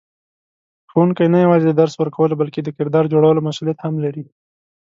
ښوونکی 0.89 1.27
نه 1.33 1.37
یوازې 1.45 1.65
د 1.69 1.73
درس 1.81 1.93
ورکولو 2.01 2.39
بلکې 2.41 2.61
د 2.63 2.69
کردار 2.77 3.05
جوړولو 3.13 3.45
مسئولیت 3.47 3.79
هم 3.81 3.93
لري. 4.03 4.25